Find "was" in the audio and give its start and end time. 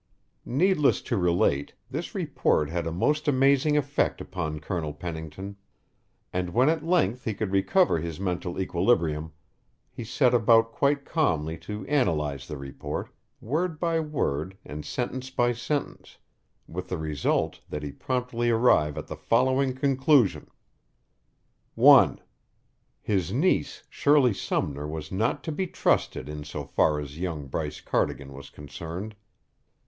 24.87-25.11, 28.33-28.49